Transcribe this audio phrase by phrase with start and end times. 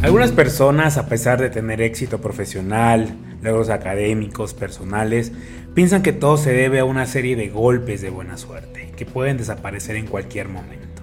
[0.00, 5.32] Algunas personas, a pesar de tener éxito profesional, logros académicos, personales,
[5.74, 9.38] piensan que todo se debe a una serie de golpes de buena suerte, que pueden
[9.38, 11.02] desaparecer en cualquier momento.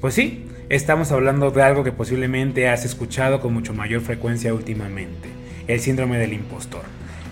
[0.00, 5.28] Pues sí, estamos hablando de algo que posiblemente has escuchado con mucho mayor frecuencia últimamente,
[5.66, 6.84] el síndrome del impostor.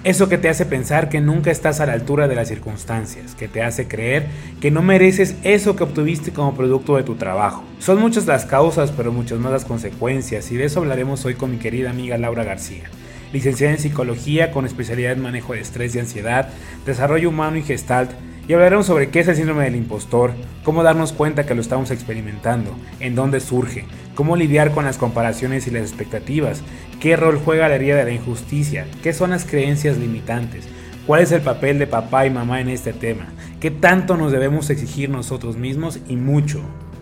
[0.05, 3.49] Eso que te hace pensar que nunca estás a la altura de las circunstancias, que
[3.49, 4.27] te hace creer
[4.61, 7.65] que no mereces eso que obtuviste como producto de tu trabajo.
[7.79, 11.51] Son muchas las causas, pero muchas más las consecuencias, y de eso hablaremos hoy con
[11.51, 12.85] mi querida amiga Laura García,
[13.33, 16.51] licenciada en psicología con especialidad en manejo de estrés y ansiedad,
[16.85, 18.11] desarrollo humano y gestalt
[18.47, 21.91] y hablaremos sobre qué es el síndrome del impostor, cómo darnos cuenta que lo estamos
[21.91, 26.63] experimentando, en dónde surge, cómo lidiar con las comparaciones y las expectativas,
[27.01, 30.69] qué rol juega la herida de la injusticia, qué son las creencias limitantes,
[31.07, 33.27] cuál es el papel de papá y mamá en este tema,
[33.61, 36.61] qué tanto nos debemos exigir nosotros mismos y mucho,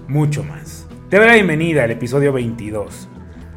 [0.09, 0.87] mucho más.
[1.10, 3.09] Te doy la bienvenida al episodio 22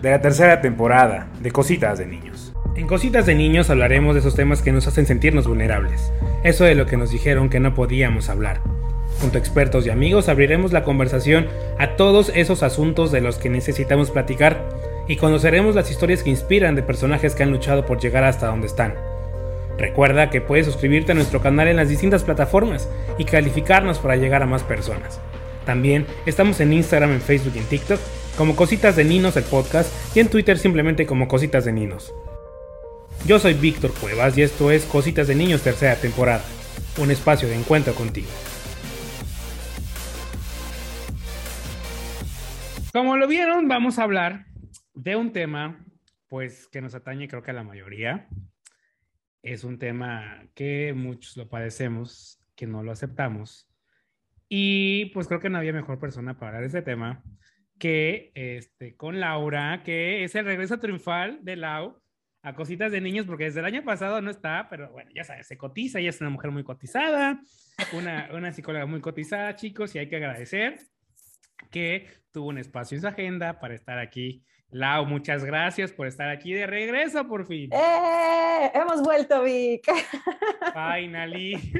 [0.01, 2.54] de la tercera temporada de Cositas de Niños.
[2.75, 6.11] En Cositas de Niños hablaremos de esos temas que nos hacen sentirnos vulnerables
[6.45, 8.61] eso de lo que nos dijeron que no podíamos hablar.
[9.19, 11.47] Junto a expertos y amigos abriremos la conversación
[11.79, 14.69] a todos esos asuntos de los que necesitamos platicar
[15.07, 18.67] y conoceremos las historias que inspiran de personajes que han luchado por llegar hasta donde
[18.67, 18.93] están.
[19.79, 22.87] Recuerda que puedes suscribirte a nuestro canal en las distintas plataformas
[23.17, 25.19] y calificarnos para llegar a más personas.
[25.65, 27.99] También estamos en Instagram, en Facebook y en TikTok
[28.37, 32.13] como Cositas de Ninos el podcast y en Twitter simplemente como Cositas de Ninos.
[33.27, 36.45] Yo soy Víctor Cuevas y esto es Cositas de Niños tercera temporada,
[37.01, 38.27] un espacio de encuentro contigo.
[42.93, 44.45] Como lo vieron, vamos a hablar
[44.93, 45.83] de un tema
[46.27, 48.27] pues que nos atañe creo que a la mayoría.
[49.41, 53.67] Es un tema que muchos lo padecemos, que no lo aceptamos.
[54.49, 57.23] Y pues creo que no había mejor persona para hablar de este tema
[57.79, 62.04] que este, con Laura, que es el regreso triunfal de Lau
[62.45, 65.47] a cositas de niños, porque desde el año pasado no está, pero bueno, ya sabes,
[65.47, 67.41] se cotiza, ella es una mujer muy cotizada,
[67.91, 70.77] una, una psicóloga muy cotizada, chicos, y hay que agradecer
[71.71, 74.43] que tuvo un espacio en su agenda para estar aquí.
[74.69, 77.71] Lau, muchas gracias por estar aquí de regreso por fin.
[77.73, 78.71] ¡Eh!
[78.75, 79.83] Hemos vuelto, Vic.
[80.71, 81.73] Finally.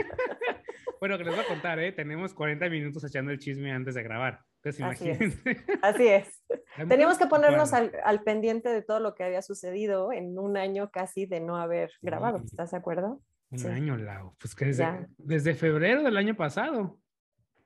[1.00, 1.92] bueno, que les voy a contar, ¿eh?
[1.92, 4.42] Tenemos 40 minutos echando el chisme antes de grabar.
[4.66, 5.20] Así es.
[5.82, 6.44] Así es.
[6.88, 10.90] Teníamos que ponernos al, al, pendiente de todo lo que había sucedido en un año
[10.92, 12.42] casi de no haber grabado.
[12.44, 13.22] ¿Estás de acuerdo?
[13.52, 14.36] Un año, Lau.
[14.40, 17.00] Pues que desde, desde, febrero del año pasado.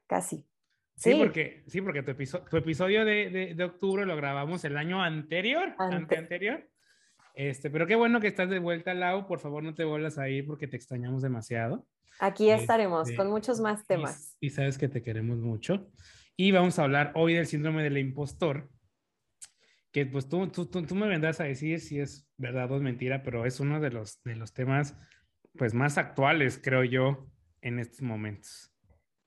[0.08, 0.46] Casi.
[0.96, 5.02] Sí, porque, sí, porque tu, tu episodio de, de, de, octubre lo grabamos el año
[5.02, 5.74] anterior.
[5.78, 6.18] Ante.
[6.18, 6.70] anterior.
[7.34, 9.26] Este, pero qué bueno que estás de vuelta, Lau.
[9.26, 11.88] Por favor, no te vuelvas a ir porque te extrañamos demasiado.
[12.20, 14.36] Aquí estaremos este, con muchos más temas.
[14.42, 15.90] Y, y sabes que te queremos mucho.
[16.42, 18.70] Y vamos a hablar hoy del síndrome del impostor,
[19.92, 23.24] que pues tú, tú, tú, me vendrás a decir si es verdad o es mentira,
[23.24, 24.96] pero es uno de los, de los temas
[25.58, 27.28] pues más actuales, creo yo,
[27.60, 28.74] en estos momentos.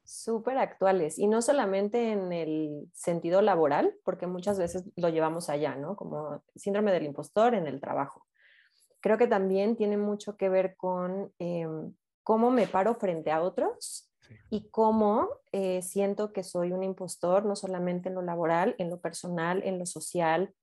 [0.03, 5.75] Súper actuales, y no solamente en el sentido laboral, porque muchas veces lo llevamos allá,
[5.75, 5.97] ¿no?
[5.97, 8.27] Como síndrome del impostor en el trabajo.
[9.01, 11.67] Creo que también tiene mucho que ver con eh,
[12.23, 14.09] cómo me paro frente a otros
[14.51, 19.01] y cómo eh, siento que soy un impostor, no solamente en lo laboral, en lo
[19.01, 20.55] personal, en lo social,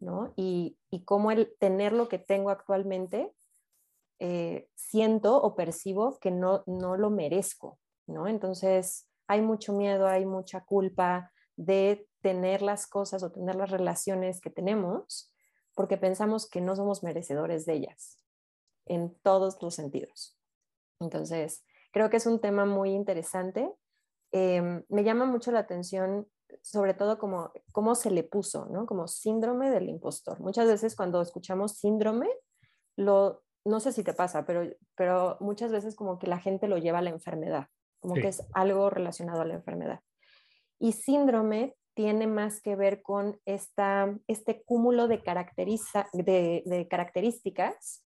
[0.00, 0.32] ¿no?
[0.36, 3.32] Y, y cómo el tener lo que tengo actualmente,
[4.18, 8.26] eh, siento o percibo que no, no lo merezco, ¿no?
[8.26, 14.40] Entonces, hay mucho miedo, hay mucha culpa de tener las cosas o tener las relaciones
[14.40, 15.32] que tenemos
[15.74, 18.18] porque pensamos que no somos merecedores de ellas
[18.86, 20.38] en todos los sentidos.
[21.00, 21.64] Entonces,
[21.96, 23.72] Creo que es un tema muy interesante.
[24.30, 26.28] Em, me llama mucho la atención,
[26.60, 28.84] sobre todo como cómo se le puso, ¿no?
[28.84, 30.38] Como síndrome del impostor.
[30.40, 32.28] Muchas veces cuando escuchamos síndrome,
[32.96, 36.76] lo, no sé si te pasa, pero, pero muchas veces como que la gente lo
[36.76, 37.68] lleva a la enfermedad,
[37.98, 40.00] como que es algo relacionado a la enfermedad.
[40.78, 45.22] Y síndrome tiene más que ver con esta, este cúmulo de,
[46.12, 48.05] de, de características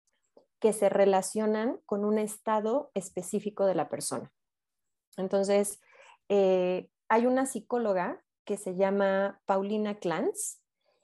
[0.60, 4.30] que se relacionan con un estado específico de la persona.
[5.16, 5.80] Entonces,
[6.28, 10.58] eh, hay una psicóloga que se llama Paulina Clance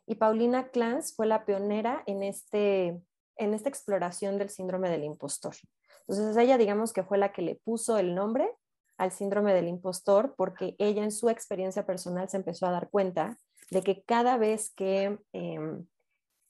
[0.06, 3.00] y Paulina Clance fue la pionera en, este,
[3.36, 5.54] en esta exploración del síndrome del impostor.
[6.06, 8.48] Entonces, ella digamos que fue la que le puso el nombre
[8.98, 13.36] al síndrome del impostor porque ella en su experiencia personal se empezó a dar cuenta
[13.70, 15.86] de que cada vez que em,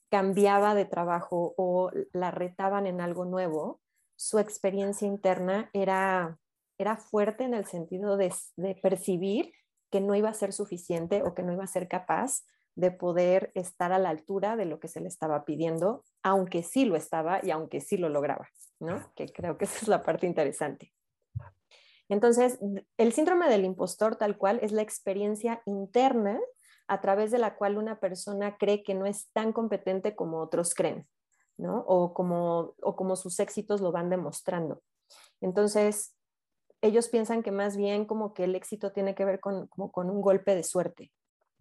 [0.09, 3.81] cambiaba de trabajo o la retaban en algo nuevo,
[4.15, 6.39] su experiencia interna era,
[6.77, 8.33] era fuerte en el sentido de,
[8.81, 9.53] percibir
[9.91, 12.43] que no iba a ser suficiente o que no iba a ser capaz
[12.75, 16.85] de poder estar a la altura de lo que se le estaba pidiendo, aunque sí
[16.85, 18.47] lo estaba y aunque sí lo lograba,
[18.79, 19.11] ¿no?
[19.15, 20.93] Que creo que esa es la parte interesante.
[22.09, 22.59] Entonces,
[22.97, 26.39] el síndrome del impostor tal cual es la experiencia interna
[26.87, 30.73] a través de la cual una persona cree que no es tan competente como otros
[30.73, 31.07] creen,
[31.57, 31.83] ¿no?
[31.87, 34.81] O como, o como sus éxitos lo van demostrando.
[35.41, 36.15] Entonces,
[36.81, 40.09] ellos piensan que más bien como que el éxito tiene que ver con, como con
[40.09, 41.11] un golpe de suerte,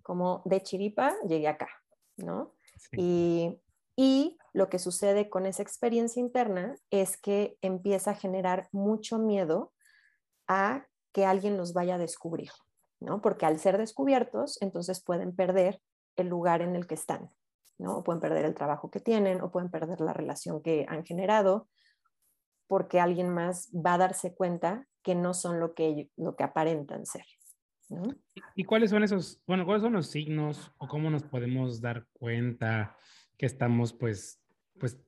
[0.03, 1.69] como de chiripa llegué acá,
[2.17, 2.53] ¿no?
[2.93, 3.59] Y,
[3.97, 9.73] y lo que sucede con esa experiencia interna es que empieza a generar mucho miedo
[10.47, 12.51] a que alguien los vaya a descubrir,
[13.01, 13.21] ¿no?
[13.21, 15.81] Porque al ser descubiertos, entonces pueden perder
[16.17, 17.31] el lugar en el que están,
[17.79, 17.99] ¿no?
[17.99, 21.69] O pueden perder el trabajo que tienen, o pueden perder la relación que han generado,
[22.67, 27.07] porque alguien más va a darse cuenta que no son lo que, lo que aparentan
[27.07, 27.25] ser.
[28.55, 32.97] ¿Y cuáles son esos, bueno, cuáles son los signos o cómo nos podemos dar cuenta
[33.37, 34.43] que estamos pues,
[34.81, 34.99] pues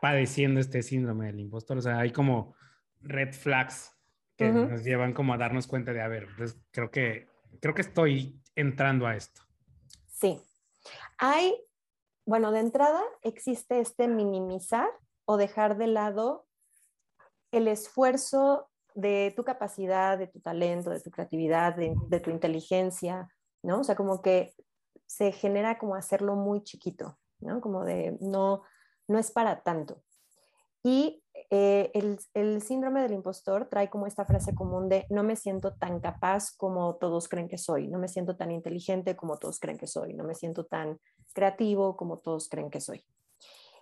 [0.00, 1.78] padeciendo este síndrome del impostor?
[1.78, 2.54] O sea, hay como
[3.00, 3.94] red flags
[4.36, 7.26] que nos llevan como a darnos cuenta de, a ver, pues creo que,
[7.60, 9.42] creo que estoy entrando a esto.
[10.08, 10.40] Sí.
[11.18, 11.54] Hay,
[12.26, 14.88] bueno, de entrada existe este minimizar
[15.24, 16.46] o dejar de lado
[17.52, 23.28] el esfuerzo de tu capacidad, de tu talento, de tu creatividad, de, tu inteligencia,
[23.62, 23.80] ¿no?
[23.80, 24.54] O sea, como que
[25.06, 27.60] se genera como hacerlo muy chiquito, ¿no?
[27.60, 28.62] Como de no,
[29.06, 30.02] no es para tanto.
[30.82, 35.36] Y eh, el, el, síndrome del impostor trae como esta frase común de no me
[35.36, 39.58] siento tan capaz como todos creen que soy, no me siento tan inteligente como todos
[39.58, 40.98] creen que soy, no me siento tan
[41.32, 43.04] creativo como todos creen que soy.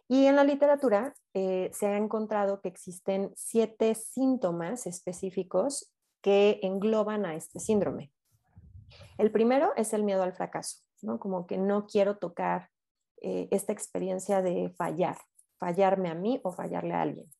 [0.08, 7.26] Y en la literatura eh, se ha encontrado que existen siete síntomas específicos que engloban
[7.26, 8.12] a este síndrome.
[9.18, 11.18] El primero es el miedo al fracaso, ¿no?
[11.18, 12.70] Como que no quiero tocar
[13.20, 15.16] eh, esta experiencia de fallar,
[15.58, 17.30] fallarme a mí o fallarle a alguien.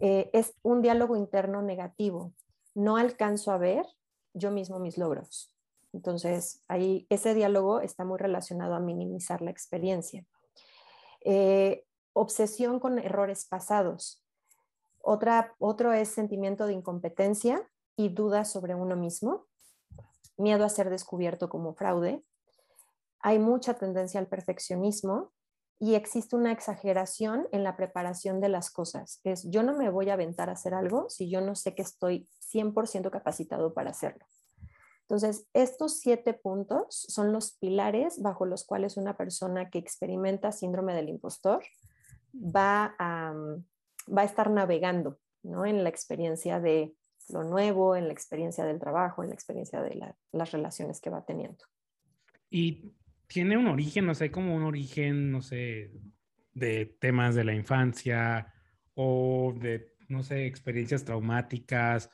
[0.00, 2.32] Eh, es un diálogo interno negativo.
[2.74, 3.86] No alcanzo a ver
[4.34, 5.54] yo mismo mis logros.
[5.92, 10.24] Entonces, ahí ese diálogo está muy relacionado a minimizar la experiencia
[12.12, 14.24] obsesión con errores pasados.
[15.00, 19.46] Otra, otro es sentimiento de incompetencia y dudas sobre uno mismo,
[20.36, 22.24] miedo a ser descubierto como fraude.
[23.20, 25.32] Hay mucha tendencia al perfeccionismo
[25.82, 29.20] y existe una exageración en la preparación de las cosas.
[29.24, 31.82] Es yo no me voy a aventar a hacer algo si yo no sé que
[31.82, 34.24] estoy 100% capacitado para hacerlo.
[35.00, 40.94] Entonces, estos siete puntos son los pilares bajo los cuales una persona que experimenta síndrome
[40.94, 41.64] del impostor
[42.32, 43.64] va a, mm,
[44.16, 45.66] va a estar navegando ¿no?
[45.66, 46.94] en la experiencia de
[47.28, 51.24] lo nuevo, en la experiencia del trabajo, en la experiencia de las relaciones que va
[51.24, 51.64] teniendo.
[52.50, 52.94] Y
[53.32, 55.90] tiene un origen, no sé, como un origen, no sé,
[56.52, 58.52] de temas de la infancia
[58.94, 62.10] o de, no sé, experiencias traumáticas,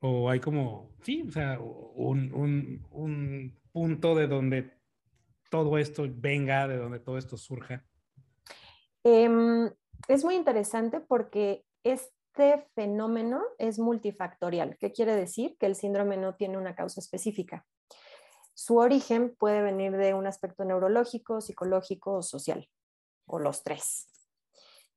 [0.00, 4.78] o hay como, sí, o sea, un, un, un punto de donde
[5.50, 7.84] todo esto venga, de donde todo esto surja.
[9.02, 9.70] Em,
[10.06, 14.76] es muy interesante porque este fenómeno es multifactorial.
[14.78, 15.56] ¿Qué quiere decir?
[15.58, 17.66] Que el síndrome no tiene una causa específica.
[18.58, 22.68] Su origen puede venir de un aspecto neurológico, psicológico o social,
[23.26, 24.08] o los tres.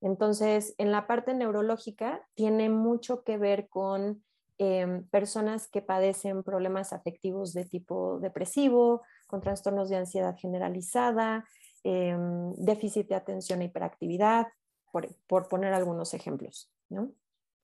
[0.02, 4.24] Entonces, en la parte neurológica tiene mucho que ver con
[4.58, 11.46] em, personas que padecen problemas afectivos de tipo depresivo, con trastornos de ansiedad generalizada,
[11.84, 14.48] Em, déficit de atención e hiperactividad,
[14.92, 16.72] por, poner algunos ejemplos.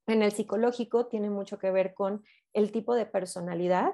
[0.08, 3.94] En el psicológico tiene mucho que ver con el tipo de personalidad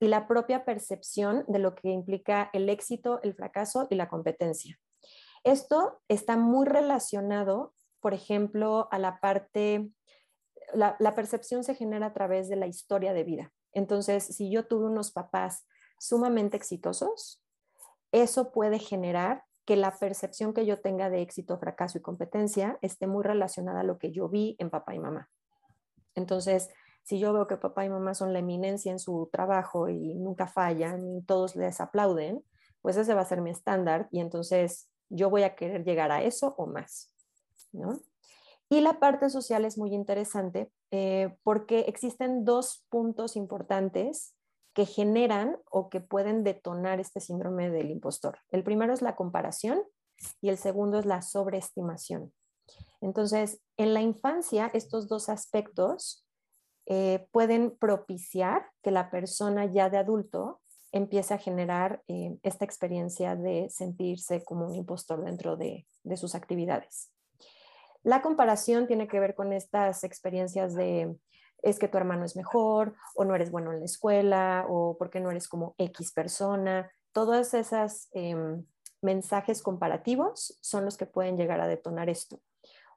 [0.00, 4.78] y la propia percepción de lo que implica el éxito, el fracaso y la competencia.
[5.44, 9.90] Esto está muy relacionado, por ejemplo, a la parte,
[10.72, 13.52] la, percepción se genera a través de la historia de vida.
[13.72, 15.66] Entonces, si yo tuve unos papás
[15.98, 17.42] sumamente exitosos,
[18.12, 23.06] eso puede generar que la percepción que yo tenga de éxito, fracaso y competencia esté
[23.06, 25.28] muy relacionada a lo que yo vi en papá y mamá.
[26.14, 26.70] Entonces,
[27.08, 30.46] si yo veo que papá y mamá son la eminencia en su trabajo y nunca
[30.46, 32.44] fallan y todos les aplauden,
[32.82, 36.22] pues ese va a ser mi estándar y entonces yo voy a querer llegar a
[36.22, 37.10] eso o más.
[38.68, 44.34] Y la parte social es muy interesante eh, porque existen dos puntos importantes
[44.74, 48.40] que generan o que pueden detonar este síndrome del impostor.
[48.50, 49.82] El primero es la comparación
[50.42, 52.34] y el segundo es la sobreestimación.
[53.00, 56.27] Entonces, en la infancia, estos dos aspectos
[56.90, 63.36] eh, pueden propiciar que la persona ya de adulto empieza a generar eh, esta experiencia
[63.36, 67.12] de sentirse como un impostor dentro de, sus actividades.
[68.02, 71.14] La comparación tiene que ver con estas experiencias de
[71.60, 75.20] es que tu hermano es mejor o no eres bueno en la escuela o porque
[75.20, 76.90] no eres como X persona.
[77.12, 78.64] Todas esas em,
[79.02, 82.40] mensajes comparativos son los que pueden llegar a detonar esto.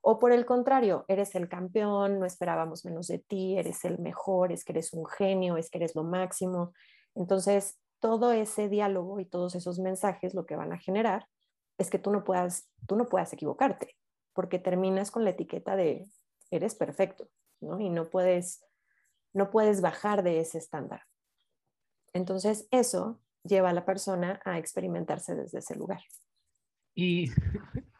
[0.01, 4.51] O por el contrario, eres el campeón, no esperábamos menos de ti, eres el mejor,
[4.51, 6.73] es que eres un genio, es que eres lo máximo.
[7.13, 11.27] Entonces, todo ese diálogo y todos esos mensajes lo que van a generar
[11.77, 13.95] es que tú no puedas, tú no puedas equivocarte,
[14.33, 16.07] porque terminas con la etiqueta de
[16.49, 17.29] eres perfecto,
[17.61, 17.79] ¿no?
[17.79, 18.63] Y no puedes,
[19.33, 21.03] no puedes bajar de ese estándar.
[22.13, 26.01] Entonces, eso lleva a la persona a experimentarse desde ese lugar.
[26.93, 27.29] Y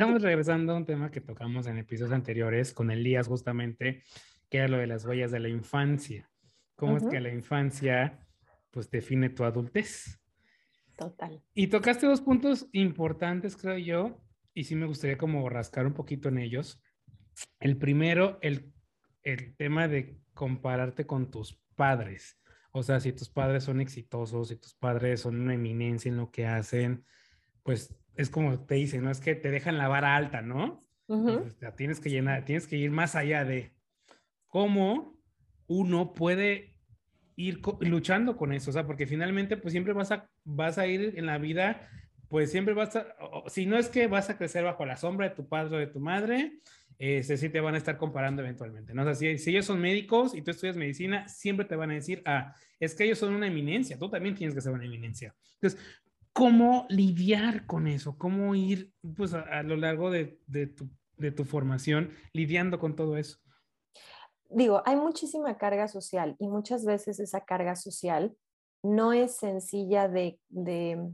[0.00, 4.02] estamos regresando a un tema que tocamos en episodios anteriores con Elías justamente,
[4.48, 6.30] que era lo de las huellas de la infancia.
[6.74, 8.26] ¿Cómo es que la infancia
[8.70, 10.18] pues define tu adultez?
[10.96, 11.42] Total.
[11.52, 16.30] Y tocaste dos puntos importantes, creo yo, y sí me gustaría como rascar un poquito
[16.30, 16.82] en ellos.
[17.58, 18.72] El primero, el,
[19.22, 22.40] el tema de compararte con tus padres.
[22.72, 26.30] O sea, si tus padres son exitosos, si tus padres son una eminencia en lo
[26.30, 27.04] que hacen,
[27.62, 29.10] pues es como te dicen, ¿no?
[29.10, 30.84] Es que te dejan la vara alta, ¿no?
[31.06, 33.74] Pues, tienes que llenar, tienes que ir más allá de
[34.46, 35.18] cómo
[35.66, 36.76] uno puede
[37.34, 41.14] ir luchando con eso, o sea, porque finalmente pues siempre vas a, vas a ir
[41.16, 41.88] en la vida,
[42.28, 43.06] pues siempre vas a,
[43.48, 45.86] si no es que vas a crecer bajo la sombra de tu padre o de
[45.86, 46.58] tu madre,
[46.98, 49.02] este, sí te van a estar comparando eventualmente, ¿no?
[49.02, 52.22] O sea, si, ellos son médicos y tú estudias medicina, siempre te van a decir,
[52.26, 55.34] ah, es que ellos son una eminencia, tú también tienes que ser una eminencia.
[55.54, 55.80] Entonces,
[56.40, 58.16] ¿cómo lidiar con eso?
[58.16, 60.40] ¿Cómo ir, pues, a, lo largo de,
[61.36, 63.36] tu, formación lidiando con todo eso?
[64.48, 68.34] Digo, hay muchísima carga social y muchas veces esa carga social
[68.82, 71.12] no es sencilla de, de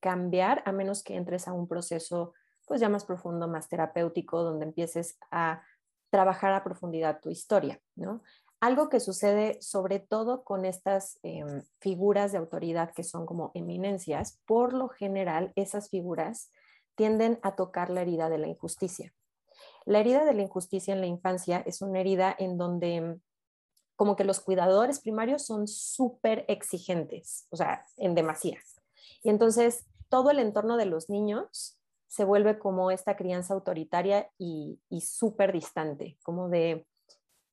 [0.00, 2.34] cambiar a menos que entres a un proceso
[2.66, 5.62] pues ya más profundo, más terapéutico, donde empieces a
[6.10, 8.20] trabajar a profundidad tu historia, ¿no?
[8.66, 14.40] Algo que sucede sobre todo con estas em, figuras de autoridad que son como eminencias,
[14.44, 16.50] por lo general esas figuras
[16.96, 19.14] tienden a tocar la herida de la injusticia.
[19.84, 23.20] La herida de la injusticia en la infancia es una herida en donde
[23.94, 28.58] como que los cuidadores primarios son súper exigentes, o sea, en demasía.
[29.22, 34.80] Y entonces todo el entorno de los niños se vuelve como esta crianza autoritaria y,
[35.00, 36.84] súper distante, como de,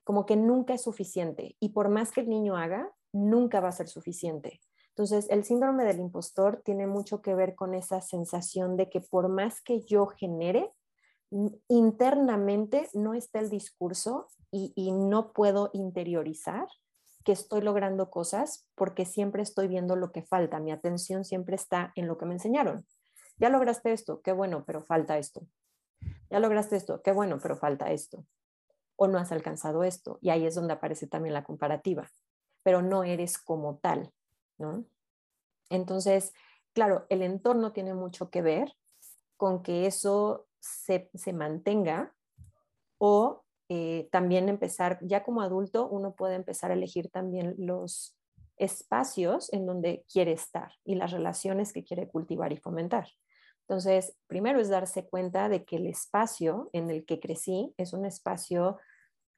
[0.04, 1.56] como que nunca es suficiente.
[1.60, 4.62] Y por más que el niño haga, nunca va a ser suficiente.
[4.90, 9.28] Entonces, el síndrome del impostor tiene mucho que ver con esa sensación de que por
[9.28, 10.72] más que yo genere,
[11.68, 16.68] internamente no está el discurso y, no puedo interiorizar
[17.26, 20.60] que estoy logrando cosas porque siempre estoy viendo lo que falta.
[20.60, 22.86] Mi atención siempre está en lo que me enseñaron
[23.38, 25.46] ya lograste esto, qué bueno, pero falta esto.
[26.30, 28.26] Ya lograste esto, qué bueno, pero falta esto.
[28.96, 30.20] O no has alcanzado esto.
[30.22, 32.10] Y ahí es donde aparece también la comparativa.
[32.64, 34.12] Pero no eres como tal,
[34.58, 34.86] ¿no?
[35.70, 36.34] Entonces,
[36.74, 38.74] claro, el entorno tiene mucho que ver
[39.38, 42.14] con que eso se, mantenga
[42.98, 48.16] o eh, también empezar, ya como adulto, uno puede empezar a elegir también los
[48.58, 53.08] espacios en donde quiere estar y las relaciones que quiere cultivar y fomentar.
[53.68, 58.06] Entonces, primero es darse cuenta de que el espacio en el que crecí es un
[58.06, 58.78] espacio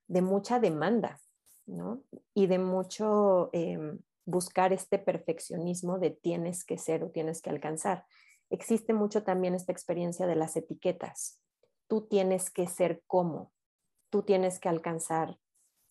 [0.07, 1.19] de mucha demanda,
[1.67, 2.01] ¿no?
[2.33, 8.05] Y de mucho em, buscar este perfeccionismo de tienes que ser o tienes que alcanzar.
[8.49, 11.39] Existe mucho también esta experiencia de las etiquetas.
[11.87, 13.51] Tú tienes que ser como,
[14.09, 15.37] tú tienes que alcanzar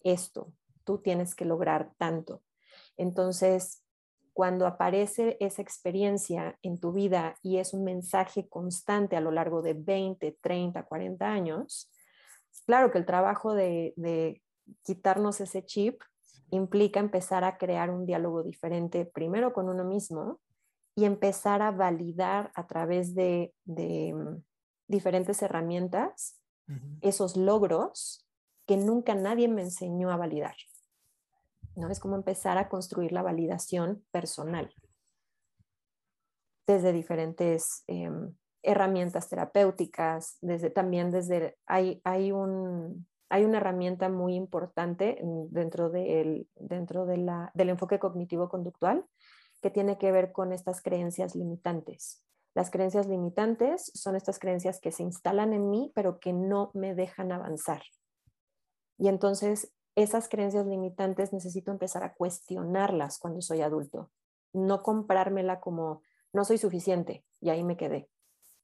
[0.01, 2.43] esto, tú tienes que lograr tanto.
[2.97, 3.84] Entonces,
[4.35, 9.63] cuando aparece esa experiencia en tu vida y es un mensaje constante a lo largo
[9.63, 11.89] de 20, 30, 40 años,
[12.67, 14.43] claro que el trabajo de,
[14.83, 16.03] quitarnos ese chip
[16.51, 20.41] implica empezar a crear un diálogo diferente, primero con uno mismo
[20.97, 24.43] y empezar a validar a través de, mm,
[24.89, 26.41] diferentes herramientas
[27.03, 28.27] esos logros
[28.67, 30.57] que nunca nadie me enseñó a validar.
[31.77, 31.91] ¿No?
[31.91, 34.73] Es como empezar a construir la validación personal
[36.67, 44.35] desde diferentes em, herramientas terapéuticas, desde, también desde, hay, hay, un, hay una herramienta muy
[44.35, 45.19] importante
[45.51, 49.05] dentro, de dentro de la, del enfoque cognitivo-conductual
[49.61, 52.23] que tiene que ver con estas creencias limitantes.
[52.55, 56.95] Las creencias limitantes son estas creencias que se instalan en mí, pero que no me
[56.95, 57.83] dejan avanzar.
[58.97, 64.11] Y entonces esas creencias limitantes necesito empezar a cuestionarlas cuando soy adulto.
[64.53, 68.09] no comprármela como no soy suficiente y ahí me quedé,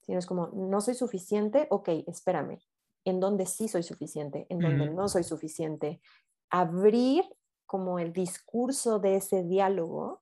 [0.01, 2.61] sino es como no soy suficiente, ok, espérame,
[3.03, 6.01] en dónde sí soy suficiente, en dónde no soy suficiente,
[6.49, 7.25] abrir
[7.65, 10.21] como el discurso de ese diálogo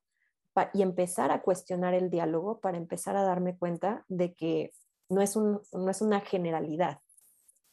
[0.73, 4.71] y empezar a cuestionar el diálogo para empezar a darme cuenta de que
[5.07, 6.99] no es, un, no es una generalidad,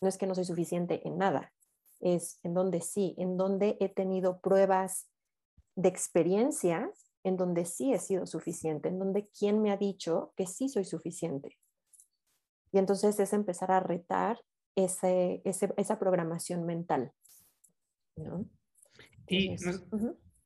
[0.00, 1.52] no es que no soy suficiente en nada,
[2.00, 5.08] es en donde sí, en donde he tenido pruebas
[5.74, 6.90] de experiencia,
[7.24, 10.84] en donde sí he sido suficiente, en donde quién me ha dicho que sí soy
[10.84, 11.58] suficiente.
[12.72, 14.40] Y entonces es empezar a retar
[14.74, 17.12] ese, esa programación mental.
[19.28, 19.56] y,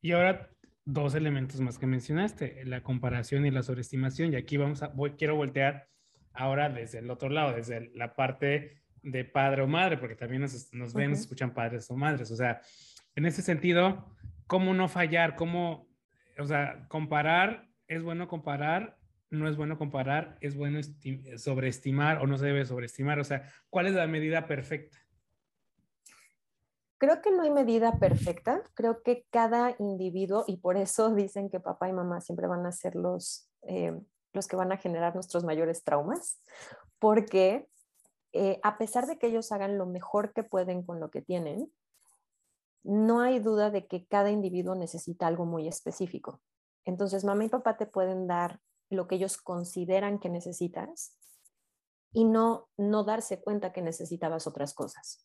[0.00, 0.50] y ahora
[0.84, 4.32] dos elementos más que mencionaste, la comparación y la sobreestimación.
[4.32, 5.88] Y aquí vamos a, voy, quiero voltear
[6.32, 10.72] ahora desde el otro lado, desde la parte de padre o madre, porque también nos,
[10.72, 12.30] nos ven, nos escuchan padres o madres.
[12.30, 12.60] O sea,
[13.14, 14.06] en ese sentido,
[14.46, 15.36] ¿cómo no fallar?
[15.36, 15.88] ¿Cómo,
[16.38, 18.98] o sea, comparar, es bueno comparar,
[19.30, 20.80] no es bueno comparar, es bueno
[21.36, 23.18] sobreestimar o no se debe sobreestimar?
[23.18, 24.98] O sea, ¿cuál es la medida perfecta?
[26.98, 31.58] Creo que no hay medida perfecta, creo que cada individuo, y por eso dicen que
[31.58, 33.98] papá y mamá siempre van a ser los, eh,
[34.34, 36.42] los que van a generar nuestros mayores traumas,
[36.98, 37.66] porque
[38.32, 41.72] eh, a pesar de que ellos hagan lo mejor que pueden con lo que tienen,
[42.82, 46.40] no hay duda de que cada individuo necesita algo muy específico.
[46.84, 51.16] Entonces, mamá y papá te pueden dar lo que ellos consideran que necesitas
[52.12, 55.24] y no, no darse cuenta que necesitabas otras cosas.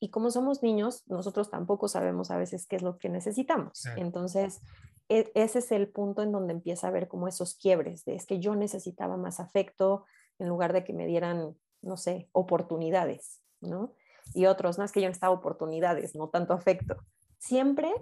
[0.00, 3.86] Y como somos niños, nosotros tampoco sabemos a veces qué es lo que necesitamos.
[3.96, 4.60] Entonces,
[5.08, 8.26] e, ese es el punto en donde empieza a ver como esos quiebres de es
[8.26, 10.04] que yo necesitaba más afecto
[10.38, 13.94] en lugar de que me dieran, no sé, oportunidades, ¿no?
[14.32, 16.96] Y otros, no es que yo necesitaba oportunidades, no tanto afecto.
[17.38, 17.92] Siempre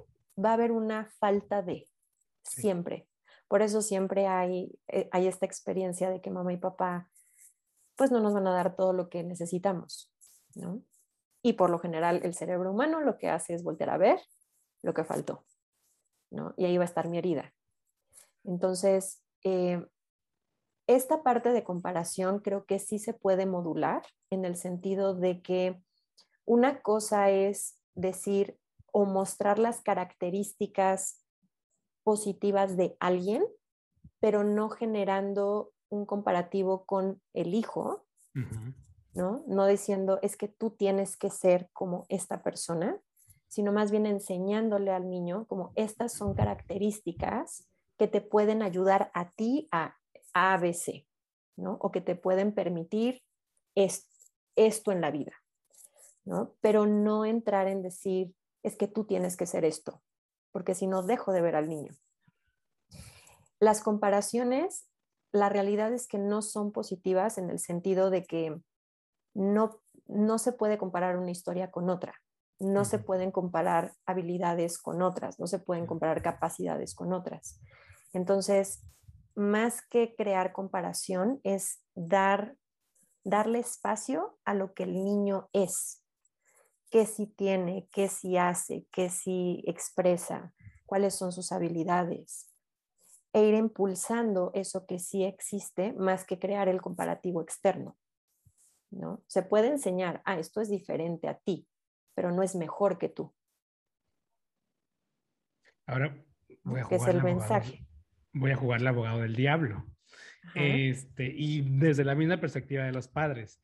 [0.43, 1.89] va a haber una falta de,
[2.43, 3.09] siempre.
[3.49, 7.11] Por eso siempre hay, eh, hay esta experiencia de que mamá y papá
[7.97, 10.11] pues no nos van a dar todo lo que necesitamos,
[10.55, 10.83] ¿no?
[11.42, 14.18] Y por lo general el cerebro humano lo que hace es volver a ver
[14.81, 15.45] lo que faltó,
[16.31, 16.55] ¿no?
[16.57, 17.53] Y ahí va a estar mi herida.
[18.45, 19.85] Entonces, eh,
[20.87, 25.81] esta parte de comparación creo que sí se puede modular en el sentido de que
[26.45, 28.59] una cosa es decir
[28.92, 31.25] o mostrar las características
[32.03, 33.45] positivas de alguien,
[34.21, 38.05] pero no generando un comparativo con el hijo,
[39.14, 39.45] ¿no?
[39.47, 43.01] No diciendo es que tú tienes que ser como esta persona,
[43.49, 47.68] sino más bien enseñándole al niño como estas son características
[47.99, 49.97] que te pueden ayudar a ti a
[50.35, 51.07] ABC,
[51.57, 51.79] ¿no?
[51.81, 53.23] O que te pueden permitir
[53.75, 55.33] esto en la vida,
[56.25, 56.55] ¿no?
[56.61, 60.03] Pero no entrar en decir es que tú tienes que ser esto,
[60.53, 61.92] porque si no dejo de ver al niño.
[63.59, 64.88] Las comparaciones,
[65.33, 68.61] la realidad es que no son positivas en el sentido de que
[69.35, 72.14] no, no se puede comparar una historia con otra,
[72.59, 77.61] no se pueden comparar habilidades con otras, no se pueden comparar capacidades con otras.
[78.12, 78.85] Entonces,
[79.35, 82.57] más que crear comparación, es dar,
[83.25, 86.05] darle espacio a lo que el niño es,
[86.90, 90.53] qué sí tiene, qué sí hace, qué sí expresa,
[90.87, 92.53] cuáles son sus habilidades,
[93.33, 97.97] e ir impulsando eso que sí existe más que crear el comparativo externo.
[98.90, 99.23] ¿no?
[99.27, 101.66] Se puede enseñar, ah, esto es diferente a ti,
[102.14, 103.35] pero no es mejor que tú.
[105.87, 106.14] Ahora
[106.62, 107.01] voy a jugar.
[107.01, 107.87] es el mensaje.
[108.33, 109.87] Voy a jugar el abogado del diablo.
[110.55, 113.61] Este, y desde la misma perspectiva de los padres,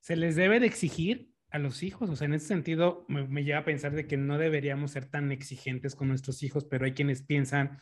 [0.00, 2.08] ¿se les debe de exigir a los hijos?
[2.10, 5.06] O sea, en ese sentido, me, me lleva a pensar de que no deberíamos ser
[5.06, 7.78] tan exigentes con nuestros hijos, pero hay quienes piensan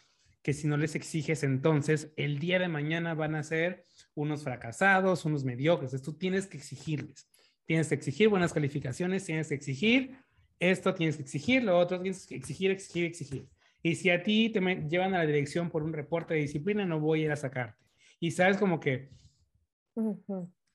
[0.46, 5.24] que si no les exiges, entonces el día de mañana van a ser unos fracasados,
[5.24, 6.00] unos mediocres.
[6.02, 7.28] tú tienes que exigirles.
[7.64, 10.16] Tienes que exigir buenas calificaciones, tienes que exigir
[10.60, 13.48] esto, tienes que exigir lo otro, tienes que exigir, exigir, exigir.
[13.86, 17.00] Y si a ti te llevan a la dirección por un reporte de disciplina, no
[17.00, 17.84] voy a ir a sacarte.
[18.20, 19.10] Y sabes como que,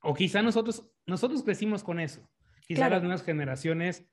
[0.02, 2.28] o quizá nosotros, nosotros crecimos con eso.
[2.68, 4.06] Quizá las nuevas generaciones,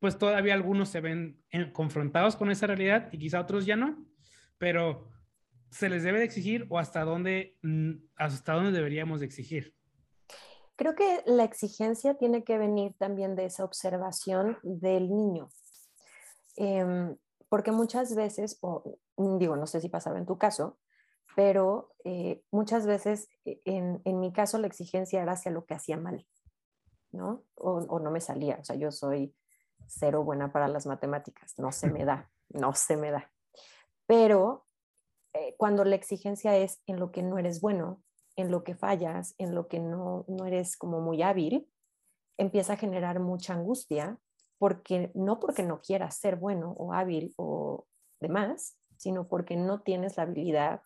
[0.00, 4.06] pues todavía algunos se ven confrontados con esa realidad y quizá otros ya no
[4.62, 5.08] pero
[5.72, 9.74] ¿se les debe de exigir o hasta dónde, mm, hasta dónde deberíamos de exigir?
[10.76, 15.48] Creo que la exigencia tiene que venir también de esa observación del niño.
[16.54, 17.16] Em,
[17.52, 20.78] porque muchas veces, o digo, no sé si pasaba en tu caso,
[21.36, 25.98] pero eh, muchas veces e, en, mi caso la exigencia era hacia lo que hacía
[25.98, 26.26] mal,
[27.10, 27.44] ¿no?
[27.56, 29.34] O, o, no me salía, o sea, yo soy
[29.86, 33.30] cero buena para las matemáticas, no se me da, no se me da
[34.06, 34.66] pero
[35.32, 38.02] eh, cuando la exigencia es en lo que no eres bueno,
[38.36, 41.66] en lo que fallas, en lo que no, no eres como muy hábil,
[42.36, 44.18] empieza a generar mucha angustia,
[44.62, 47.84] porque no porque no quieras ser bueno o hábil o
[48.20, 50.82] demás, sino porque no tienes la habilidad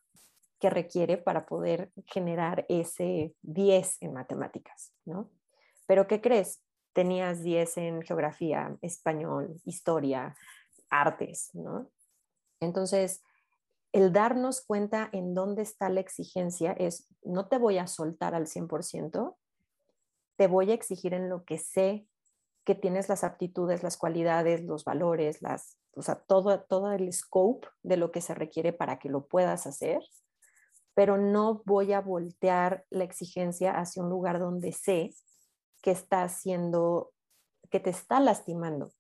[0.58, 5.30] que requiere para poder generar ese 10 en matemáticas, ¿no?
[5.84, 6.62] Pero ¿qué crees?
[6.94, 10.34] Tenías 10 en geografía, español, historia,
[10.88, 11.90] artes, ¿no?
[12.60, 13.22] Entonces,
[13.92, 18.46] el darnos cuenta en dónde está la exigencia es, no te voy a soltar al
[18.46, 19.36] 100%,
[20.36, 22.06] te voy a exigir en lo que sé
[22.66, 27.66] que tienes las aptitudes, las cualidades, los valores, las, o sea, todo, todo el scope
[27.82, 30.00] de lo que se requiere para que lo puedas hacer,
[30.92, 35.14] pero no voy a voltear la exigencia hacia un lugar donde sé
[35.80, 37.14] que está haciendo,
[37.70, 38.92] que te está lastimando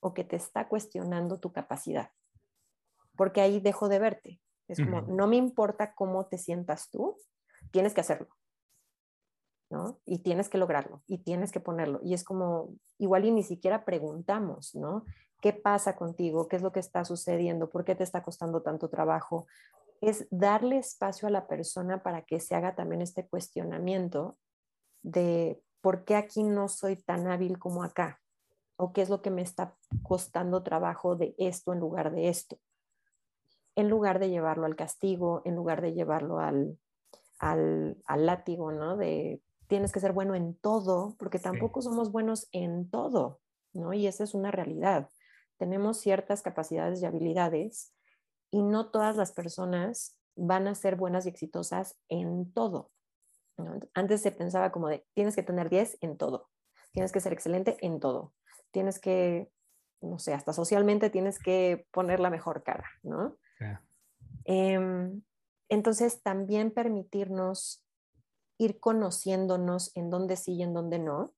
[0.00, 2.10] o que te está cuestionando tu capacidad
[3.16, 4.40] porque ahí dejo de verte.
[4.68, 7.18] Es como, no me importa cómo te sientas tú,
[7.72, 8.28] tienes que hacerlo,
[10.04, 12.00] Y tienes que lograrlo, y tienes que ponerlo.
[12.02, 15.04] Y es como, igual y ni siquiera preguntamos, ¿no?
[15.40, 16.48] ¿Qué pasa contigo?
[16.48, 17.70] ¿Qué es lo que está sucediendo?
[17.70, 19.46] ¿Por qué te está costando tanto trabajo?
[20.00, 24.36] Es darle espacio a la persona para que se haga también este cuestionamiento
[25.02, 28.20] de por qué aquí no soy tan hábil como acá,
[28.76, 32.58] o qué es lo que me está costando trabajo de esto en lugar de esto
[33.76, 36.78] en lugar de llevarlo al castigo, en lugar de llevarlo al,
[37.38, 38.96] al, látigo, ¿no?
[38.96, 39.40] De
[39.72, 43.40] tienes que ser bueno en todo, porque tampoco somos buenos en todo,
[43.72, 43.94] ¿no?
[43.94, 45.08] Y esa es una realidad.
[45.56, 47.94] Tenemos ciertas capacidades y habilidades
[48.50, 52.90] y no todas las personas van a ser buenas y exitosas en todo.
[53.94, 56.50] Antes se pensaba como de, tienes que tener 10 en todo,
[56.92, 58.34] tienes que ser excelente en todo,
[58.72, 59.50] tienes que,
[60.02, 63.38] no sé, hasta socialmente tienes que poner la mejor cara, ¿no?
[64.44, 65.22] Em,
[65.70, 67.82] entonces, también permitirnos
[68.62, 71.34] ir conociéndonos en dónde sí y en dónde no.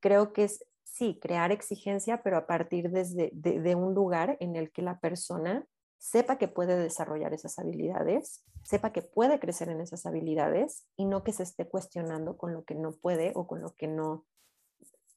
[0.00, 4.70] Creo que es, sí, crear exigencia, pero a partir desde, de, un lugar en el
[4.70, 5.66] que la persona
[5.98, 11.24] sepa que puede desarrollar esas habilidades, sepa que puede crecer en esas habilidades y no
[11.24, 14.26] que se esté cuestionando con lo que no puede o con lo que no,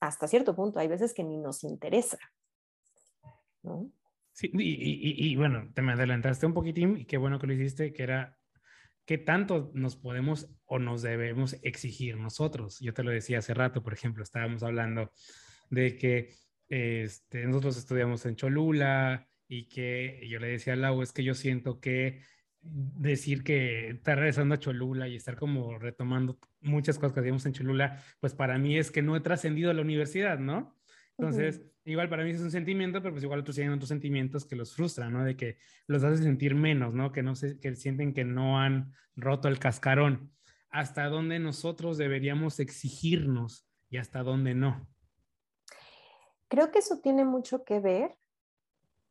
[0.00, 2.18] hasta cierto punto, hay veces que ni nos interesa.
[3.62, 3.90] ¿no?
[4.32, 8.02] Sí, y, bueno, te me adelantaste un poquitín y qué bueno que lo hiciste, que
[8.02, 8.39] era
[9.04, 12.78] qué tanto nos podemos o nos debemos exigir nosotros.
[12.80, 15.12] Yo te lo decía hace rato, por ejemplo, estábamos hablando
[15.70, 16.34] de que
[16.68, 21.34] este, nosotros estudiamos en Cholula y que yo le decía a Lau, es que yo
[21.34, 22.20] siento que
[22.62, 27.54] decir que estar regresando a Cholula y estar como retomando muchas cosas que hacíamos en
[27.54, 30.79] Cholula, pues para mí es que no he trascendido a la universidad, ¿no?
[31.20, 34.56] Entonces, igual para mí es un sentimiento, pero pues igual otros tienen otros sentimientos que
[34.56, 35.22] los frustran, ¿no?
[35.22, 37.12] De que los hace sentir menos, ¿no?
[37.12, 40.32] Que no se, que sienten que no han roto el cascarón.
[40.70, 44.88] ¿Hasta dónde nosotros deberíamos exigirnos y hasta dónde no?
[46.48, 48.16] Creo que eso tiene mucho que ver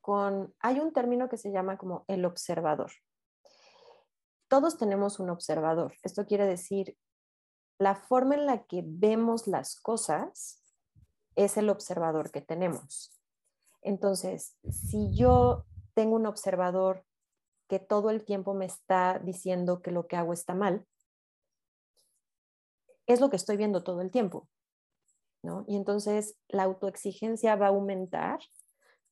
[0.02, 2.92] con, hay un término que se llama como el observador.
[4.48, 5.94] Todos tenemos un observador.
[6.02, 6.98] Esto quiere decir
[7.78, 10.59] la forma en la que vemos las cosas
[11.40, 13.18] es el observador que tenemos.
[13.82, 17.06] Entonces, si yo tengo un observador
[17.70, 20.86] que todo el tiempo me está diciendo que lo que hago está mal,
[23.08, 24.50] es lo que estoy viendo todo el tiempo.
[25.42, 25.64] ¿no?
[25.66, 28.40] Y entonces la autoexigencia va a aumentar,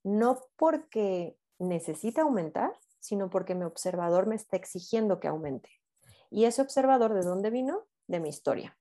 [0.04, 5.70] no porque necesita aumentar, sino porque mi observador me está exigiendo que aumente.
[6.30, 7.86] ¿Y ese observador de dónde vino?
[8.06, 8.78] De mi historia,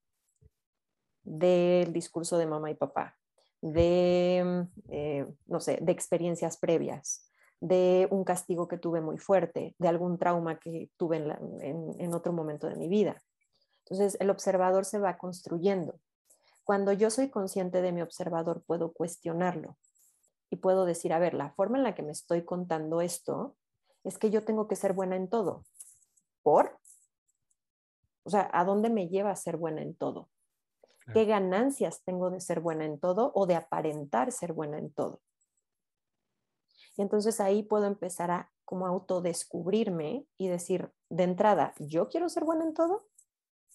[1.22, 3.16] del discurso de mamá y papá,
[3.62, 9.88] de, eh, no sé, de experiencias previas, de un castigo que tuve muy fuerte, de
[9.88, 13.22] algún trauma que tuve en, otro momento de mi vida.
[13.84, 15.98] Entonces, el observador se va construyendo.
[16.64, 19.76] Cuando yo soy consciente de mi observador, puedo cuestionarlo
[20.50, 23.56] y puedo decir, a ver, la forma en la que me estoy contando esto
[24.04, 25.64] es que yo tengo que ser buena en todo.
[26.42, 26.78] ¿Por?
[28.24, 30.28] O sea, ¿a dónde me lleva a ser buena en todo?
[31.12, 35.20] ¿Qué ganancias tengo de ser buena en todo o de aparentar ser buena en todo?
[36.96, 42.44] Y entonces ahí puedo empezar a como autodescubrirme y decir, de entrada, ¿yo quiero ser
[42.44, 43.06] buena en todo?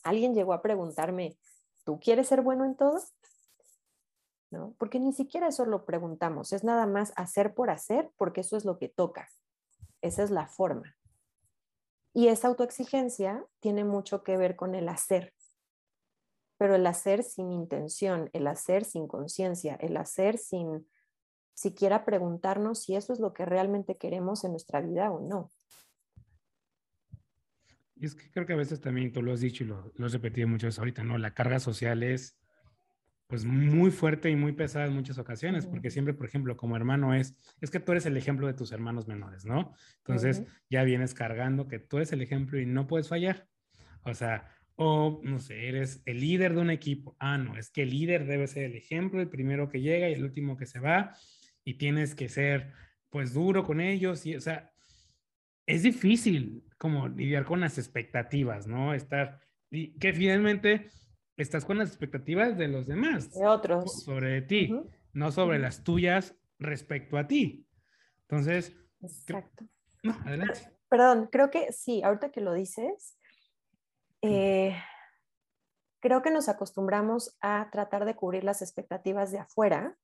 [0.03, 1.37] ¿Alguien llegó a preguntarme,
[1.85, 2.99] ¿tú quieres ser bueno en todo?
[4.49, 4.75] ¿No?
[4.77, 8.65] Porque ni siquiera eso lo preguntamos, es nada más hacer por hacer, porque eso es
[8.65, 9.29] lo que toca.
[10.01, 10.97] Esa es la forma.
[12.13, 15.33] Y esa autoexigencia tiene mucho que ver con el hacer
[16.61, 20.85] pero el hacer sin intención, el hacer sin conciencia, el hacer sin
[21.55, 25.49] siquiera preguntarnos si eso es lo que realmente queremos en nuestra vida o no.
[27.95, 30.05] Y es que creo que a veces también tú lo has dicho y lo, lo
[30.05, 31.17] has repetido muchas veces ahorita, ¿no?
[31.17, 32.37] La carga social es
[33.25, 37.15] pues muy fuerte y muy pesada en muchas ocasiones, porque siempre, por ejemplo, como hermano
[37.15, 39.73] es, es que tú eres el ejemplo de tus hermanos menores, ¿no?
[39.97, 43.47] Entonces ya vienes cargando que tú eres el ejemplo y no puedes fallar.
[44.03, 47.15] O sea, o no sé, eres el líder de un equipo.
[47.19, 50.13] Ah, no, es que el líder debe ser el ejemplo, el primero que llega y
[50.13, 51.15] el último que se va,
[51.63, 52.73] y tienes que ser
[53.09, 54.71] pues duro con ellos, y o sea,
[55.65, 58.93] es difícil como lidiar con las expectativas, ¿no?
[58.93, 60.89] Estar, y que finalmente
[61.37, 63.31] estás con las expectativas de los demás.
[63.33, 64.03] De otros.
[64.03, 64.73] Sobre ti,
[65.13, 67.65] no sobre las tuyas respecto a ti.
[68.21, 68.75] Entonces.
[69.01, 69.65] Exacto.
[70.03, 70.61] No, adelante.
[70.89, 73.17] Perdón, creo que sí, ahorita que lo dices,
[74.21, 74.75] eh,
[75.99, 79.97] creo que nos acostumbramos a tratar de cubrir las expectativas de afuera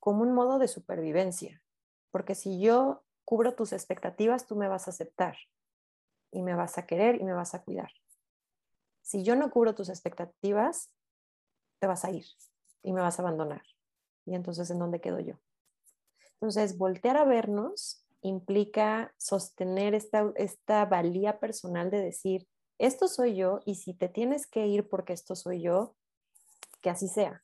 [0.00, 1.62] como un modo de supervivencia.
[2.10, 5.36] Porque si yo cubro tus expectativas, tú me vas a aceptar
[6.30, 7.90] y me vas a querer y me vas a cuidar.
[9.02, 10.92] Si yo no cubro tus expectativas,
[11.78, 12.24] te vas a ir
[12.82, 13.62] y me vas a abandonar.
[14.24, 15.40] Y entonces, ¿en dónde quedo yo?
[16.34, 22.48] Entonces, voltear a vernos implica sostener esta, esta valía personal de decir,
[22.84, 25.94] esto soy yo y si te tienes que ir porque esto soy yo,
[26.80, 27.42] que así sea.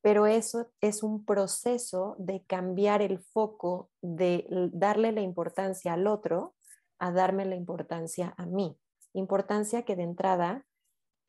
[0.00, 6.54] Pero eso es un proceso de cambiar el foco, de darle la importancia al otro
[6.98, 8.76] a darme la importancia a mí
[9.12, 10.66] importancia que de entrada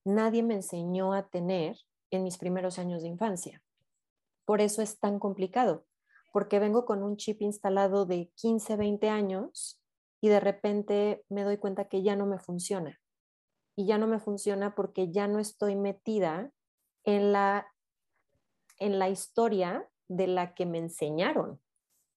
[0.05, 1.77] nadie me enseñó a tener
[2.11, 3.61] en mis primeros años de infancia.
[4.45, 5.85] Por eso es tan complicado,
[6.31, 9.81] porque vengo con un chip instalado de 15, 20 años
[10.23, 12.97] y de repente me doy cuenta que ya no me funciona.
[13.75, 16.49] Y ya no me funciona porque ya no estoy metida
[17.03, 17.67] en la,
[18.79, 21.59] en la historia de la que me enseñaron,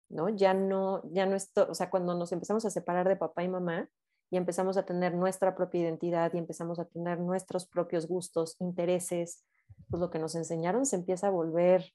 [0.08, 0.30] ¿no?
[0.30, 3.48] Ya no, ya no estoy, o sea, cuando nos empezamos a separar de papá y
[3.48, 3.90] mamá,
[4.30, 9.44] y empezamos a tener nuestra propia identidad y empezamos a tener nuestros propios gustos, intereses,
[9.90, 11.92] pues lo que nos enseñaron se empieza a volver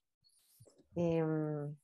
[0.97, 1.77] em,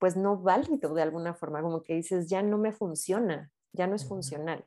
[0.00, 3.94] pues no válido de alguna forma, como que dices, ya no me funciona, ya no
[3.94, 4.66] es funcional.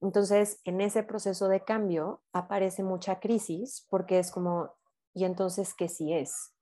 [0.00, 4.76] Entonces, en ese proceso de cambio aparece mucha crisis porque es como,
[5.14, 6.52] ¿y entonces qué sí es?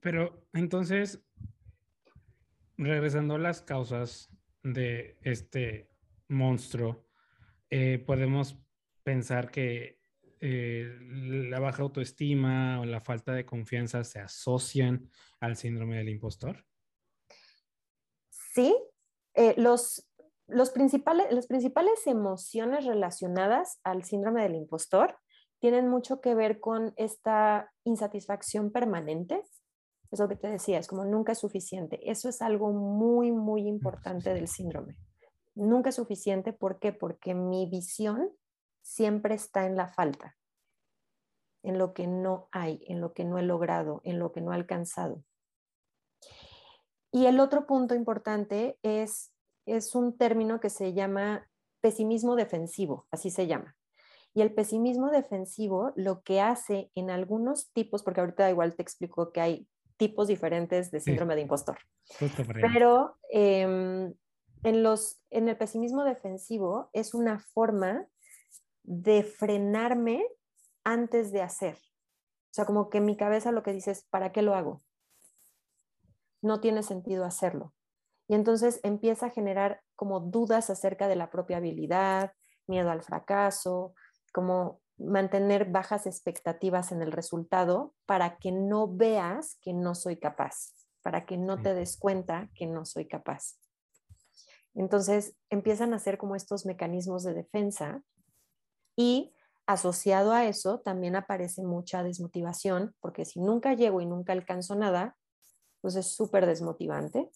[0.00, 1.24] Pero entonces,
[2.76, 4.30] regresando a las causas
[4.62, 5.90] de este
[6.28, 7.06] monstruo,
[7.70, 8.58] eh, podemos
[9.02, 10.00] pensar que
[10.40, 15.08] eh, la baja autoestima o la falta de confianza se asocian
[15.40, 16.66] al síndrome del impostor?
[18.54, 18.76] Sí,
[19.34, 20.08] eh, los,
[20.46, 25.18] los principales, las principales emociones relacionadas al síndrome del impostor
[25.58, 29.42] tienen mucho que ver con esta insatisfacción permanente
[30.14, 32.10] es lo que te decía, es como nunca es suficiente.
[32.10, 34.96] Eso es algo muy, muy importante del síndrome.
[35.54, 36.92] Nunca es suficiente, ¿por qué?
[36.92, 38.30] Porque mi visión
[38.80, 40.36] siempre está en la falta,
[41.62, 44.52] en lo que no hay, en lo que no he logrado, en lo que no
[44.52, 45.24] he alcanzado.
[47.14, 49.32] Y el otro punto importante es,
[49.66, 51.48] es un término que se llama
[51.80, 53.76] pesimismo defensivo, así se llama.
[54.34, 59.30] Y el pesimismo defensivo lo que hace en algunos tipos, porque ahorita igual te explico
[59.30, 61.78] que hay tipos diferentes de síndrome de impostor.
[62.60, 64.12] Pero em,
[64.64, 68.08] en, los, en el pesimismo defensivo es una forma
[68.82, 70.26] de frenarme
[70.82, 71.76] antes de hacer.
[71.76, 74.82] O sea, como que en mi cabeza lo que dice es, ¿para qué lo hago?
[76.44, 77.72] No tiene sentido hacerlo.
[78.28, 82.32] Y entonces empieza a generar como dudas acerca de la propia habilidad,
[82.66, 83.94] miedo al fracaso,
[84.30, 90.74] como mantener bajas expectativas en el resultado para que no veas que no soy capaz,
[91.02, 93.56] para que no te des cuenta que no soy capaz.
[94.74, 98.02] Entonces empiezan a ser como estos mecanismos de defensa
[98.96, 99.34] y
[99.66, 105.16] asociado a eso también aparece mucha desmotivación, porque si nunca llego y nunca alcanzo nada,
[105.84, 107.30] pues es súper desmotivante.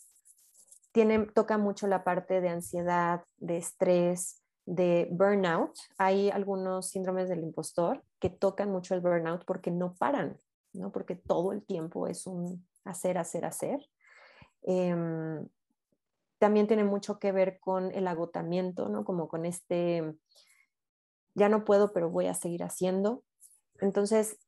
[0.90, 5.76] Tiene, toca mucho la parte de ansiedad, de estrés, de burnout.
[5.98, 10.38] Hay algunos síndromes del impostor que tocan mucho el burnout porque no paran,
[10.72, 10.90] ¿no?
[10.90, 13.86] Porque todo el tiempo es un hacer, hacer, hacer.
[14.62, 15.46] Em,
[16.38, 19.04] también tiene mucho que ver con el agotamiento, ¿no?
[19.04, 20.16] Como con este,
[21.34, 23.24] ya no puedo, pero voy a seguir haciendo.
[23.82, 24.38] Entonces,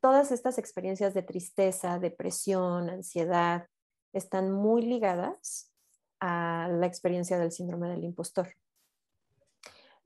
[0.00, 3.68] todas estas experiencias de tristeza, depresión, ansiedad,
[4.12, 5.72] están muy ligadas
[6.20, 8.48] a la experiencia del síndrome del impostor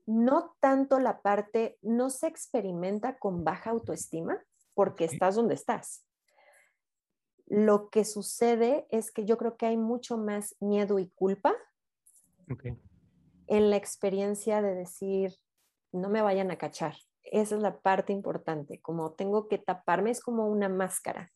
[0.05, 4.37] no tanto la parte, no se experimenta con baja autoestima
[4.73, 6.05] porque estás donde estás.
[7.45, 11.53] Lo que sucede es que yo creo que hay mucho más miedo y culpa
[13.47, 15.35] En la experiencia de decir,
[15.91, 16.95] no me vayan a cachar.
[17.33, 21.31] Esa es la parte importante, como tengo que taparme, es como una máscara.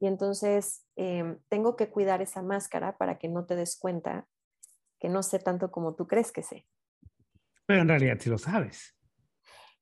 [0.00, 4.26] Y entonces em, tengo que cuidar esa máscara para que no te des cuenta
[4.98, 6.66] que no sé tanto como tú crees que sé.
[7.66, 8.96] Pero en realidad sí lo sabes.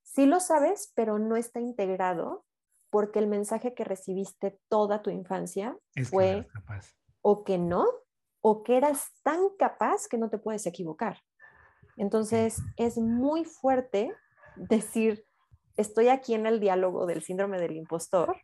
[0.02, 2.44] Sí lo sabes, pero no está integrado
[2.90, 5.74] porque el mensaje que recibiste toda tu infancia
[6.10, 6.46] fue
[7.22, 7.86] o que no,
[8.42, 11.22] o que eras tan capaz que no te puedes equivocar.
[11.96, 14.14] Entonces es muy fuerte
[14.56, 15.24] decir,
[15.76, 18.40] estoy aquí en el diálogo del síndrome del impostor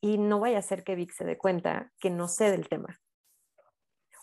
[0.00, 3.00] y no voy a hacer que Vic se dé cuenta que no sé del tema.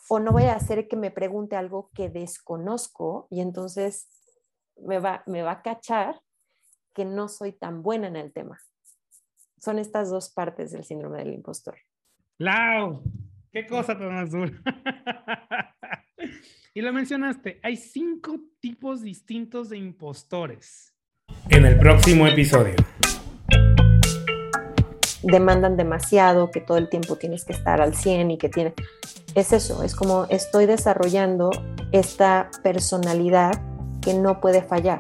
[0.10, 4.10] O no voy a hacer que me pregunte algo que desconozco y entonces
[4.78, 6.22] me va, me va a cachar
[6.94, 8.60] que no soy tan buena en el tema.
[9.60, 11.78] Son estas dos partes del síndrome del impostor.
[12.38, 13.04] ¡Lau!
[13.52, 14.62] ¡Qué cosa tan azul!
[16.74, 20.92] y lo mencionaste, hay cinco tipos distintos de impostores.
[21.50, 22.76] En el próximo episodio
[25.24, 28.74] demandan demasiado, que todo el tiempo tienes que estar al 100 y que tiene...
[29.36, 31.52] Es eso, es como estoy desarrollando
[31.92, 33.62] esta personalidad
[34.02, 35.00] que no puede fallar.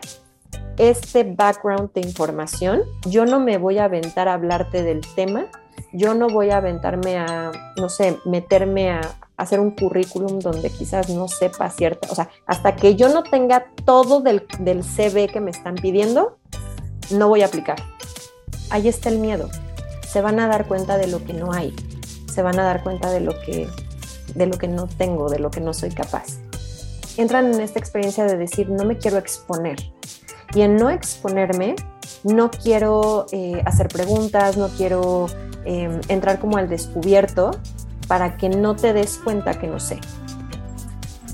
[0.77, 5.47] Este background de información, yo no me voy a aventar a hablarte del tema,
[5.93, 9.01] yo no voy a aventarme a, no sé, meterme a
[9.37, 13.65] hacer un currículum donde quizás no sepa cierta, o sea, hasta que yo no tenga
[13.85, 16.37] todo del, del CV que me están pidiendo,
[17.11, 17.77] no voy a aplicar.
[18.69, 19.49] Ahí está el miedo
[20.11, 21.73] se van a dar cuenta de lo que no hay,
[22.27, 23.69] se van a dar cuenta de lo que,
[24.35, 26.39] de lo que no tengo, de lo que no soy capaz.
[27.15, 29.77] Entran en esta experiencia de decir, no me quiero exponer.
[30.53, 31.75] Y en no exponerme,
[32.25, 35.27] no quiero eh, hacer preguntas, no quiero
[35.65, 37.51] em, entrar como al descubierto
[38.07, 39.99] para que no te des cuenta que no sé.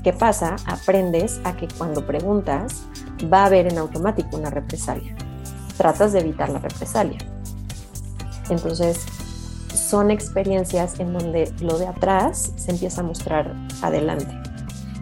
[0.02, 0.56] ¿Qué pasa?
[0.66, 2.82] Aprendes a que cuando preguntas
[3.32, 5.16] va a haber en automático una represalia.
[5.76, 7.18] Tratas de evitar la represalia.
[8.48, 9.04] Entonces,
[9.74, 14.28] son experiencias en donde lo de atrás se empieza a mostrar adelante.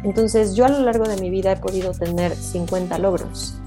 [0.02, 3.58] Entonces, yo a lo largo de mi vida he podido tener 50 logros,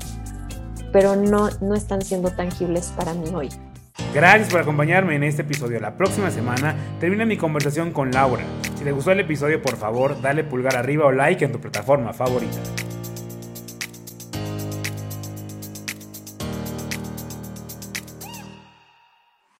[0.92, 3.50] pero no, no están siendo tangibles para mí hoy.
[4.14, 5.80] Gracias por acompañarme en este episodio.
[5.80, 8.44] La próxima semana termina mi conversación con Laura.
[8.78, 12.14] Si te gustó el episodio, por favor, dale pulgar arriba o like en tu plataforma
[12.14, 12.58] favorita.